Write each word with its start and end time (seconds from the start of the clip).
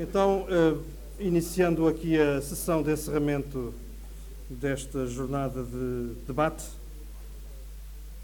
Então, 0.00 0.42
uh, 0.42 0.80
iniciando 1.18 1.88
aqui 1.88 2.16
a 2.16 2.40
sessão 2.40 2.84
de 2.84 2.92
encerramento 2.92 3.74
desta 4.48 5.04
jornada 5.08 5.64
de 5.64 6.14
debate, 6.24 6.64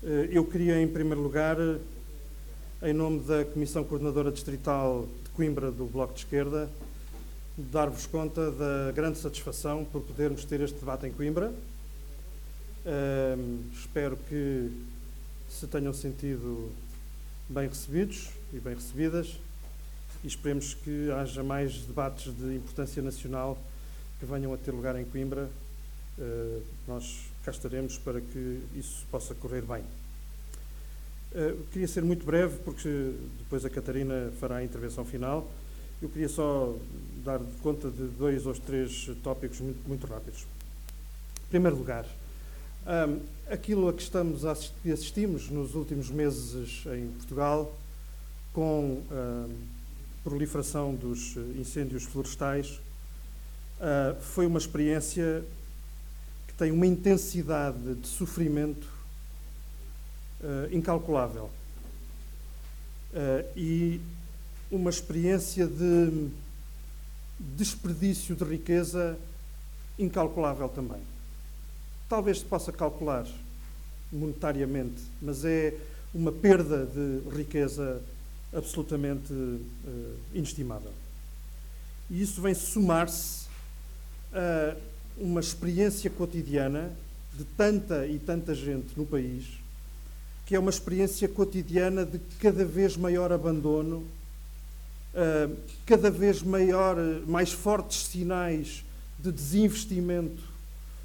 uh, 0.00 0.06
eu 0.30 0.44
queria, 0.44 0.80
em 0.80 0.86
primeiro 0.86 1.20
lugar, 1.20 1.56
em 2.80 2.92
nome 2.92 3.24
da 3.24 3.44
Comissão 3.44 3.82
Coordenadora 3.82 4.30
Distrital 4.30 5.08
de 5.24 5.30
Coimbra 5.30 5.72
do 5.72 5.86
Bloco 5.86 6.14
de 6.14 6.20
Esquerda, 6.20 6.70
dar-vos 7.58 8.06
conta 8.06 8.52
da 8.52 8.92
grande 8.92 9.18
satisfação 9.18 9.84
por 9.84 10.00
podermos 10.02 10.44
ter 10.44 10.60
este 10.60 10.78
debate 10.78 11.06
em 11.06 11.10
Coimbra. 11.10 11.52
Uh, 12.86 13.64
espero 13.72 14.16
que 14.28 14.70
se 15.48 15.66
tenham 15.66 15.92
sentido 15.92 16.70
bem 17.48 17.66
recebidos 17.66 18.30
e 18.52 18.60
bem 18.60 18.76
recebidas 18.76 19.36
e 20.24 20.26
esperemos 20.26 20.72
que 20.72 21.10
haja 21.12 21.42
mais 21.42 21.82
debates 21.82 22.34
de 22.34 22.56
importância 22.56 23.02
nacional 23.02 23.58
que 24.18 24.24
venham 24.24 24.54
a 24.54 24.56
ter 24.56 24.70
lugar 24.70 24.98
em 24.98 25.04
Coimbra. 25.04 25.50
Uh, 26.18 26.62
nós 26.88 27.26
cá 27.44 27.50
estaremos 27.50 27.98
para 27.98 28.20
que 28.22 28.62
isso 28.74 29.04
possa 29.10 29.34
correr 29.34 29.62
bem. 29.62 29.82
Uh, 31.32 31.62
queria 31.70 31.86
ser 31.86 32.02
muito 32.02 32.24
breve, 32.24 32.56
porque 32.64 33.14
depois 33.38 33.66
a 33.66 33.70
Catarina 33.70 34.32
fará 34.40 34.56
a 34.56 34.64
intervenção 34.64 35.04
final. 35.04 35.46
Eu 36.00 36.08
queria 36.08 36.28
só 36.28 36.74
dar 37.22 37.40
conta 37.62 37.90
de 37.90 38.06
dois 38.08 38.46
ou 38.46 38.54
três 38.54 39.10
tópicos 39.22 39.60
muito, 39.60 39.86
muito 39.86 40.06
rápidos. 40.06 40.46
Em 41.46 41.50
primeiro 41.50 41.76
lugar, 41.76 42.06
um, 42.86 43.20
aquilo 43.52 43.88
a 43.88 43.92
que 43.92 44.02
estamos 44.02 44.44
a 44.46 44.52
assistir, 44.52 44.92
assistimos 44.92 45.50
nos 45.50 45.74
últimos 45.74 46.08
meses 46.10 46.84
em 46.86 47.08
Portugal, 47.08 47.74
com 48.52 49.02
a 49.10 49.48
proliferação 50.24 50.94
dos 50.94 51.36
incêndios 51.56 52.04
florestais, 52.04 52.80
uh, 53.78 54.20
foi 54.20 54.46
uma 54.46 54.58
experiência 54.58 55.44
que 56.48 56.54
tem 56.54 56.72
uma 56.72 56.86
intensidade 56.86 57.94
de 57.94 58.08
sofrimento 58.08 58.88
uh, 60.40 60.74
incalculável. 60.74 61.50
Uh, 63.12 63.46
e 63.54 64.00
uma 64.70 64.90
experiência 64.90 65.66
de 65.66 66.28
desperdício 67.38 68.34
de 68.34 68.44
riqueza 68.44 69.18
incalculável 69.98 70.68
também. 70.68 71.00
Talvez 72.08 72.38
se 72.38 72.44
possa 72.44 72.72
calcular 72.72 73.26
monetariamente, 74.10 75.02
mas 75.20 75.44
é 75.44 75.74
uma 76.12 76.32
perda 76.32 76.86
de 76.86 77.36
riqueza 77.36 78.00
absolutamente 78.54 79.32
uh, 79.32 80.16
inestimável. 80.32 80.92
E 82.10 82.22
isso 82.22 82.40
vem 82.40 82.54
somar-se 82.54 83.46
a 84.32 84.76
uma 85.16 85.40
experiência 85.40 86.10
cotidiana 86.10 86.92
de 87.36 87.44
tanta 87.44 88.06
e 88.06 88.18
tanta 88.18 88.54
gente 88.54 88.96
no 88.96 89.06
país, 89.06 89.46
que 90.46 90.54
é 90.54 90.58
uma 90.58 90.70
experiência 90.70 91.28
cotidiana 91.28 92.04
de 92.04 92.18
cada 92.40 92.64
vez 92.64 92.96
maior 92.96 93.32
abandono 93.32 94.04
uh, 95.14 95.56
cada 95.86 96.10
vez 96.10 96.42
maior, 96.42 96.96
mais 97.26 97.52
fortes 97.52 98.06
sinais 98.06 98.84
de 99.18 99.30
desinvestimento 99.32 100.42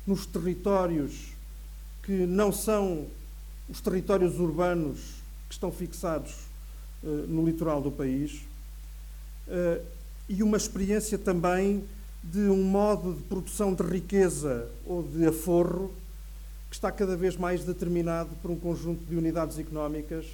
nos 0.05 0.25
territórios 0.25 1.30
que 2.03 2.25
não 2.25 2.52
são 2.52 3.05
os 3.70 3.80
territórios 3.80 4.39
urbanos 4.39 5.00
que 5.47 5.53
estão 5.53 5.72
fixados 5.72 6.48
no 7.03 7.45
litoral 7.45 7.81
do 7.81 7.92
país, 7.92 8.42
uh, 9.47 9.83
e 10.28 10.44
uma 10.44 10.58
experiência 10.58 11.17
também 11.17 11.83
de 12.23 12.39
um 12.39 12.64
modo 12.64 13.14
de 13.14 13.22
produção 13.23 13.73
de 13.73 13.83
riqueza 13.83 14.69
ou 14.86 15.02
de 15.02 15.25
aforro 15.25 15.94
que 16.70 16.76
está 16.76 16.92
cada 16.92 17.15
vez 17.15 17.36
mais 17.36 17.64
determinado 17.64 18.30
por 18.42 18.52
um 18.52 18.55
conjunto 18.55 19.04
de 19.05 19.15
unidades 19.15 19.58
económicas 19.58 20.26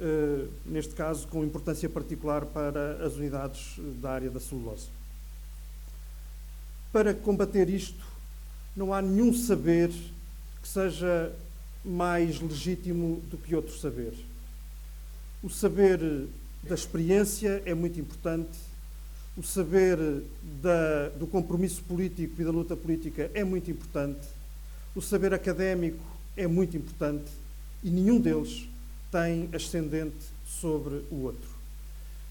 eh, 0.00 0.46
neste 0.64 0.94
caso 0.94 1.26
com 1.26 1.42
importância 1.42 1.88
particular 1.88 2.46
para 2.46 3.04
as 3.04 3.14
unidades 3.14 3.80
da 4.00 4.12
área 4.12 4.30
da 4.30 4.38
celulose. 4.38 4.86
Para 6.92 7.12
combater 7.12 7.68
isto, 7.68 8.06
não 8.76 8.94
há 8.94 9.02
nenhum 9.02 9.34
saber 9.34 9.90
que 10.62 10.68
seja 10.68 11.32
mais 11.84 12.40
legítimo 12.40 13.20
do 13.28 13.36
que 13.36 13.56
outro 13.56 13.76
saber. 13.76 14.14
O 15.40 15.48
saber 15.48 16.00
da 16.64 16.74
experiência 16.74 17.62
é 17.64 17.72
muito 17.72 18.00
importante, 18.00 18.58
o 19.36 19.42
saber 19.42 19.96
da, 20.60 21.10
do 21.10 21.28
compromisso 21.28 21.80
político 21.84 22.42
e 22.42 22.44
da 22.44 22.50
luta 22.50 22.76
política 22.76 23.30
é 23.32 23.44
muito 23.44 23.70
importante, 23.70 24.26
o 24.96 25.00
saber 25.00 25.32
académico 25.32 26.02
é 26.36 26.48
muito 26.48 26.76
importante 26.76 27.30
e 27.84 27.90
nenhum 27.90 28.20
deles 28.20 28.68
tem 29.12 29.48
ascendente 29.52 30.16
sobre 30.44 31.04
o 31.08 31.22
outro. 31.22 31.48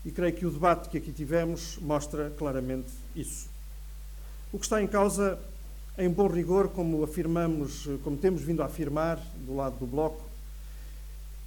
E 0.04 0.12
creio 0.12 0.34
que 0.34 0.46
o 0.46 0.52
debate 0.52 0.90
que 0.90 0.98
aqui 0.98 1.14
tivemos 1.14 1.78
mostra 1.78 2.30
claramente 2.38 2.90
isso. 3.16 3.48
O 4.52 4.60
que 4.60 4.66
está 4.66 4.82
em 4.82 4.88
causa, 4.88 5.40
em 5.98 6.10
bom 6.10 6.28
rigor, 6.28 6.68
como 6.68 7.02
afirmamos, 7.06 7.88
como 8.04 8.18
temos 8.18 8.42
vindo 8.42 8.62
a 8.62 8.66
afirmar 8.66 9.18
do 9.46 9.56
lado 9.56 9.78
do 9.78 9.88
Bloco, 9.88 10.27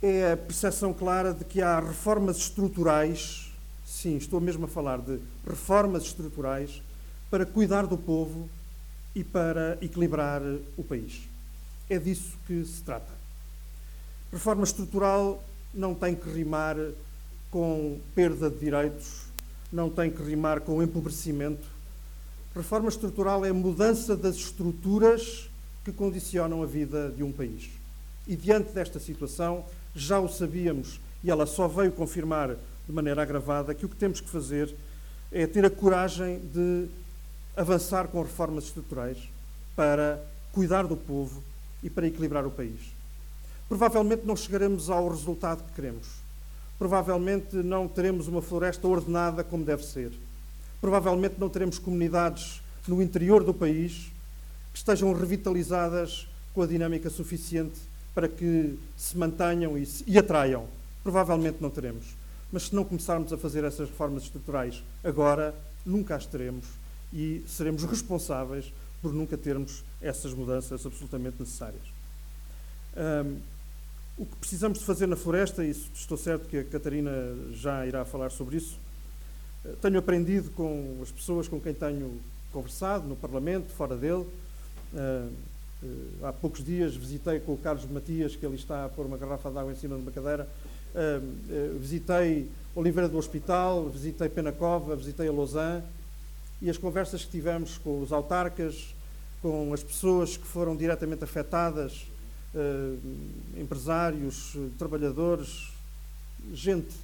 é 0.03 0.33
a 0.33 0.37
percepção 0.37 0.93
clara 0.95 1.35
de 1.35 1.45
que 1.45 1.61
há 1.61 1.79
reformas 1.79 2.39
estruturais, 2.39 3.53
sim, 3.85 4.17
estou 4.17 4.41
mesmo 4.41 4.65
a 4.65 4.69
falar 4.69 4.99
de 4.99 5.21
reformas 5.47 6.05
estruturais, 6.05 6.83
para 7.31 7.45
cuidar 7.45 7.87
do 7.87 7.99
povo 7.99 8.49
e 9.15 9.23
para 9.23 9.77
equilibrar 9.81 10.41
o 10.77 10.83
país. 10.83 11.29
É 11.89 11.99
disso 11.99 12.39
que 12.47 12.65
se 12.65 12.83
trata. 12.83 13.11
Reforma 14.33 14.65
estrutural 14.65 15.43
não 15.75 15.95
tem 15.95 16.15
que 16.15 16.31
rimar 16.31 16.77
com 17.51 18.01
perda 18.15 18.49
de 18.49 18.59
direitos, 18.59 19.25
não 19.73 19.91
tem 19.91 20.11
que 20.11 20.23
rimar 20.23 20.61
com 20.61 20.83
empobrecimento. 20.83 21.67
Reforma 22.55 22.89
estrutural 22.89 23.45
é 23.45 23.53
mudança 23.53 24.17
das 24.17 24.37
estruturas 24.37 25.49
que 25.85 25.93
condicionam 25.93 26.63
a 26.63 26.67
vida 26.67 27.11
de 27.11 27.23
um 27.23 27.33
país. 27.33 27.71
E 28.27 28.37
diante 28.37 28.73
desta 28.73 28.99
situação, 28.99 29.65
já 29.95 30.19
o 30.21 30.29
sabíamos 30.29 31.01
e 31.23 31.31
ela 31.31 31.47
só 31.47 31.69
veio 31.69 31.93
confirmar 31.93 32.57
de 32.87 32.93
maneira 32.93 33.23
agravada 33.23 33.75
que 33.75 33.87
o 33.87 33.89
que 33.89 33.97
temos 33.97 34.21
que 34.21 34.29
fazer 34.29 34.75
é 35.31 35.47
ter 35.47 35.65
a 35.65 35.71
coragem 35.71 36.41
de 36.53 36.89
avançar 37.57 38.09
com 38.09 38.23
reformas 38.23 38.65
estruturais 38.65 39.19
para 39.77 40.21
cuidar 40.53 40.87
do 40.87 40.97
povo 40.97 41.43
e 41.83 41.91
para 41.91 42.07
equilibrar 42.07 42.47
o 42.47 42.51
país 42.51 43.01
provavelmente 43.71 44.27
não 44.27 44.35
chegaremos 44.35 44.91
ao 44.91 45.09
resultado 45.09 45.63
que 45.63 45.75
queremos. 45.75 46.09
Provavelmente 46.77 47.55
não 47.55 47.87
teremos 47.87 48.27
uma 48.27 48.43
floresta 48.43 48.89
ordenada 48.89 49.45
como 49.45 49.65
deve 49.65 49.85
ser. 49.85 50.11
Provavelmente 50.81 51.37
não 51.39 51.49
teremos 51.49 51.79
comunidades 51.79 52.61
no 52.89 53.01
interior 53.01 53.45
do 53.45 53.55
país 53.55 54.11
que 54.73 54.79
estejam 54.79 55.13
revitalizadas 55.13 56.27
com 56.53 56.63
a 56.63 56.67
dinâmica 56.67 57.09
suficiente 57.09 57.79
para 58.15 58.29
que 58.29 58.79
se 58.97 59.17
mantenham 59.17 59.77
e, 59.79 59.87
se, 59.87 60.05
e 60.07 60.19
atraiam. 60.19 60.67
Provavelmente 61.03 61.59
não 61.61 61.71
teremos. 61.71 62.07
Mas 62.53 62.65
se 62.65 62.75
não 62.75 62.85
começarmos 62.85 63.33
a 63.33 63.39
fazer 63.39 63.65
essas 63.65 63.89
reformas 63.89 64.25
estruturais 64.25 64.83
agora, 65.05 65.55
nunca 65.85 66.17
as 66.17 66.27
teremos 66.27 66.67
e 67.13 67.45
seremos 67.47 67.85
responsáveis 67.85 68.73
por 69.01 69.13
nunca 69.13 69.37
termos 69.37 69.85
essas 70.01 70.35
mudanças 70.35 70.85
absolutamente 70.85 71.37
necessárias. 71.41 71.83
Um, 72.97 73.39
o 74.19 74.27
que 74.27 74.37
precisamos 74.37 74.79
de 74.79 74.85
fazer 74.85 75.07
na 75.07 75.17
floresta, 75.17 75.65
e 75.65 75.71
estou 75.71 76.19
certo 76.19 76.47
que 76.47 76.59
a 76.59 76.65
Catarina 76.65 77.11
já 77.53 77.87
irá 77.87 78.05
falar 78.05 78.31
sobre 78.31 78.57
isso, 78.57 78.79
eh, 79.65 79.75
tenho 79.81 79.99
aprendido 79.99 80.51
com 80.51 80.99
as 81.03 81.11
pessoas 81.11 81.49
com 81.49 81.59
quem 81.59 81.73
tenho 81.73 82.21
conversado, 82.53 83.09
no 83.09 83.17
Parlamento, 83.17 83.71
fora 83.71 83.97
dele. 83.97 84.27
Eh, 85.83 86.27
há 86.27 86.33
poucos 86.33 86.65
dias 86.65 86.95
visitei 86.95 87.41
com 87.41 87.55
o 87.55 87.59
Carlos 87.59 87.85
Matias, 87.91 88.37
que 88.37 88.45
ele 88.45 88.57
está 88.57 88.85
a 88.85 88.89
pôr 88.89 89.07
uma 89.07 89.17
garrafa 89.17 89.51
de 89.51 89.59
água 89.59 89.73
em 89.73 89.77
cima 89.77 89.97
de 89.97 90.03
uma 90.03 90.11
cadeira. 90.11 90.49
Visitei 91.79 92.51
Oliveira 92.75 93.09
do 93.09 93.17
Hospital, 93.17 93.89
visitei 93.89 94.29
Penacova, 94.29 94.97
visitei 94.97 95.29
a 95.29 95.33
Lausanne. 95.33 95.85
E 96.61 96.69
as 96.69 96.77
conversas 96.77 97.25
que 97.25 97.31
tivemos 97.31 97.79
com 97.79 98.03
os 98.03 98.13
autarcas, 98.13 98.95
com 99.41 99.73
as 99.73 99.83
pessoas 99.83 100.37
que 100.37 100.47
foram 100.47 100.77
diretamente 100.77 101.25
afetadas 101.25 102.07
uh, 102.55 102.99
empresários, 103.59 104.55
trabalhadores, 104.79 105.73
gente 106.53 106.95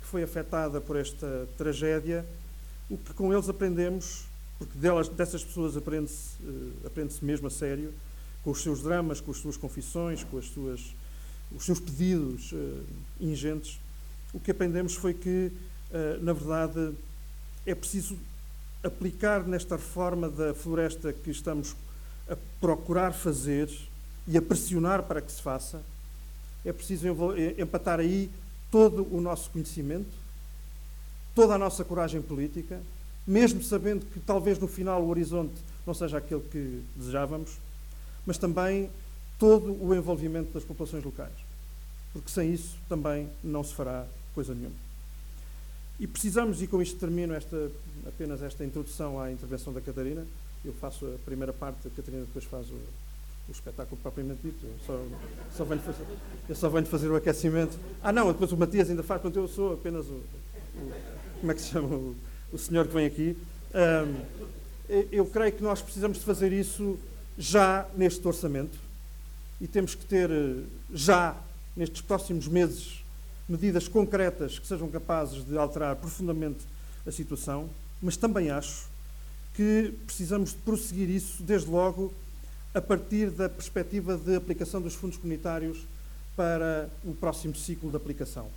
que 0.00 0.06
foi 0.06 0.22
afetada 0.22 0.80
por 0.80 0.96
esta 0.96 1.48
tragédia, 1.56 2.24
o 2.88 2.96
que 2.96 3.12
com 3.14 3.32
eles 3.32 3.48
aprendemos, 3.48 4.24
porque 4.58 4.76
delas, 4.78 5.08
dessas 5.08 5.44
pessoas 5.44 5.76
aprende-se 5.76 6.42
uh, 6.42 6.86
aprende 6.86 7.14
mesmo 7.22 7.46
a 7.46 7.50
sério, 7.50 7.92
com 8.42 8.50
os 8.50 8.62
seus 8.62 8.82
dramas, 8.82 9.20
com 9.20 9.30
as 9.30 9.38
suas 9.38 9.56
confissões, 9.56 10.24
com 10.24 10.38
as 10.38 10.46
suas, 10.46 10.94
os 11.54 11.64
seus 11.64 11.80
pedidos 11.80 12.52
uh, 12.52 12.84
ingentes, 13.20 13.78
o 14.32 14.40
que 14.40 14.50
aprendemos 14.50 14.94
foi 14.94 15.14
que, 15.14 15.50
na 16.20 16.34
verdade, 16.34 16.94
é 17.64 17.74
preciso 17.74 18.14
aplicar 18.84 19.46
nesta 19.46 19.76
reforma 19.76 20.28
da 20.28 20.52
floresta 20.52 21.14
que 21.14 21.30
estamos 21.30 21.74
a 22.28 22.36
procurar 22.60 23.14
fazer 23.14 23.70
e 24.26 24.36
a 24.36 24.42
pressionar 24.42 25.02
para 25.04 25.22
que 25.22 25.32
se 25.32 25.40
faça, 25.40 25.80
é 26.62 26.72
preciso 26.72 27.06
empatar 27.56 28.00
aí 28.00 28.30
todo 28.70 29.06
o 29.10 29.20
nosso 29.20 29.50
conhecimento, 29.50 30.10
toda 31.34 31.54
a 31.54 31.58
nossa 31.58 31.84
coragem 31.84 32.20
política, 32.20 32.80
mesmo 33.28 33.62
sabendo 33.62 34.06
que 34.06 34.18
talvez 34.20 34.58
no 34.58 34.66
final 34.66 35.02
o 35.02 35.08
horizonte 35.08 35.52
não 35.86 35.92
seja 35.92 36.16
aquele 36.16 36.40
que 36.40 36.82
desejávamos, 36.96 37.58
mas 38.24 38.38
também 38.38 38.88
todo 39.38 39.76
o 39.84 39.94
envolvimento 39.94 40.50
das 40.52 40.64
populações 40.64 41.04
locais. 41.04 41.34
Porque 42.10 42.30
sem 42.30 42.52
isso 42.54 42.78
também 42.88 43.28
não 43.44 43.62
se 43.62 43.74
fará 43.74 44.06
coisa 44.34 44.54
nenhuma. 44.54 44.74
E 46.00 46.06
precisamos, 46.06 46.62
e 46.62 46.66
com 46.66 46.80
isto 46.80 46.98
termino 46.98 47.34
esta, 47.34 47.70
apenas 48.06 48.40
esta 48.42 48.64
introdução 48.64 49.20
à 49.20 49.30
intervenção 49.30 49.74
da 49.74 49.80
Catarina, 49.82 50.26
eu 50.64 50.72
faço 50.72 51.04
a 51.04 51.18
primeira 51.26 51.52
parte, 51.52 51.86
a 51.86 51.90
Catarina 51.90 52.24
depois 52.24 52.46
faz 52.46 52.66
o, 52.70 52.76
o 53.48 53.52
espetáculo 53.52 54.00
propriamente 54.02 54.40
dito. 54.42 54.64
Eu 54.64 54.74
só, 54.86 55.04
só 55.54 55.64
venho 55.64 55.82
fazer, 55.82 56.06
eu 56.48 56.56
só 56.56 56.68
venho 56.70 56.86
fazer 56.86 57.08
o 57.08 57.16
aquecimento. 57.16 57.78
Ah, 58.02 58.10
não, 58.10 58.32
depois 58.32 58.52
o 58.52 58.56
Matias 58.56 58.88
ainda 58.88 59.02
faz, 59.02 59.20
portanto 59.20 59.42
eu 59.42 59.48
sou 59.48 59.74
apenas 59.74 60.06
o. 60.06 60.14
o 60.14 61.18
como 61.40 61.52
é 61.52 61.54
que 61.54 61.60
se 61.60 61.68
chama? 61.68 61.94
O, 61.94 62.16
o 62.52 62.58
senhor 62.58 62.86
que 62.86 62.94
vem 62.94 63.06
aqui. 63.06 63.36
Um, 63.74 64.48
eu 65.12 65.26
creio 65.26 65.52
que 65.52 65.62
nós 65.62 65.82
precisamos 65.82 66.18
de 66.18 66.24
fazer 66.24 66.52
isso 66.52 66.98
já 67.36 67.86
neste 67.94 68.26
orçamento 68.26 68.78
e 69.60 69.66
temos 69.66 69.94
que 69.94 70.04
ter 70.04 70.30
já, 70.92 71.36
nestes 71.76 72.00
próximos 72.00 72.48
meses, 72.48 73.04
medidas 73.48 73.88
concretas 73.88 74.58
que 74.58 74.66
sejam 74.66 74.88
capazes 74.88 75.44
de 75.44 75.56
alterar 75.56 75.96
profundamente 75.96 76.60
a 77.06 77.10
situação, 77.10 77.68
mas 78.00 78.16
também 78.16 78.50
acho 78.50 78.86
que 79.54 79.94
precisamos 80.06 80.50
de 80.50 80.56
prosseguir 80.58 81.10
isso 81.10 81.42
desde 81.42 81.68
logo 81.68 82.12
a 82.74 82.80
partir 82.80 83.30
da 83.30 83.48
perspectiva 83.48 84.16
de 84.16 84.36
aplicação 84.36 84.80
dos 84.80 84.94
fundos 84.94 85.16
comunitários 85.16 85.78
para 86.36 86.88
o 87.04 87.12
próximo 87.14 87.54
ciclo 87.56 87.90
de 87.90 87.96
aplicação. 87.96 88.48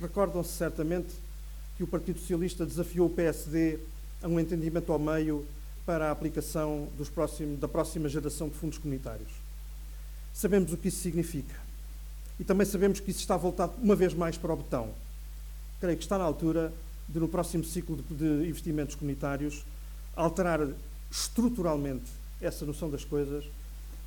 Recordam-se 0.00 0.52
certamente 0.52 1.08
que 1.76 1.82
o 1.82 1.86
Partido 1.86 2.18
Socialista 2.20 2.64
desafiou 2.64 3.06
o 3.06 3.10
PSD 3.10 3.78
a 4.22 4.28
um 4.28 4.38
entendimento 4.38 4.92
ao 4.92 4.98
meio 4.98 5.44
para 5.84 6.08
a 6.08 6.10
aplicação 6.10 6.88
da 7.60 7.68
próxima 7.68 8.08
geração 8.08 8.48
de 8.48 8.54
fundos 8.54 8.78
comunitários. 8.78 9.30
Sabemos 10.32 10.72
o 10.72 10.76
que 10.76 10.88
isso 10.88 11.00
significa. 11.00 11.54
E 12.38 12.44
também 12.44 12.66
sabemos 12.66 13.00
que 13.00 13.10
isso 13.10 13.20
está 13.20 13.36
voltado 13.36 13.74
uma 13.80 13.94
vez 13.94 14.14
mais 14.14 14.36
para 14.36 14.52
o 14.52 14.56
botão. 14.56 14.90
Creio 15.80 15.96
que 15.96 16.02
está 16.02 16.18
na 16.18 16.24
altura 16.24 16.72
de, 17.08 17.20
no 17.20 17.28
próximo 17.28 17.64
ciclo 17.64 17.96
de, 17.96 18.14
de 18.14 18.48
investimentos 18.48 18.94
comunitários, 18.94 19.64
alterar 20.16 20.66
estruturalmente 21.10 22.10
essa 22.40 22.64
noção 22.64 22.90
das 22.90 23.04
coisas, 23.04 23.44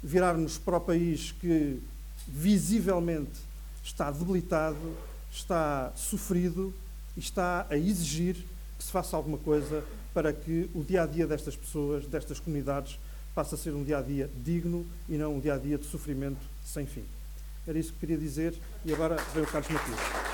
virarmos 0.04 0.58
para 0.58 0.78
o 0.78 0.82
país 0.82 1.32
que 1.32 1.82
visivelmente 2.28 3.40
está 3.84 4.12
debilitado, 4.12 4.96
está 5.32 5.94
sofrido 5.96 6.74
está 7.18 7.66
a 7.70 7.78
exigir 7.78 8.36
que 8.78 8.84
se 8.84 8.92
faça 8.92 9.18
alguma 9.18 9.38
coisa 9.38 9.84
para 10.14 10.32
que 10.32 10.70
o 10.74 10.84
dia 10.84 11.04
a 11.04 11.06
dia 11.06 11.28
destas 11.28 11.56
pessoas, 11.56 12.06
destas 12.06 12.40
comunidades, 12.40 13.00
passe 13.34 13.56
a 13.56 13.58
ser 13.58 13.74
um 13.74 13.84
dia 13.84 14.00
a 14.00 14.02
dia 14.02 14.30
digno 14.44 14.86
e 15.08 15.18
não 15.18 15.36
um 15.36 15.40
dia 15.40 15.54
a 15.54 15.58
dia 15.58 15.78
de 15.78 15.86
sofrimento 15.86 16.42
sem 16.66 16.86
fim. 16.86 17.04
Era 17.68 17.78
isso 17.78 17.94
que 17.94 18.00
queria 18.00 18.18
dizer 18.18 18.54
e 18.86 18.94
agora 18.94 19.18
vem 19.34 19.44
o 19.44 19.48
Carlos 19.48 19.70
Matias. 19.70 20.27